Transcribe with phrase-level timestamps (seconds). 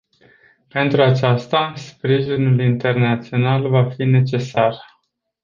[0.67, 4.77] Pentru aceasta, sprijinul internațional va fi necesar.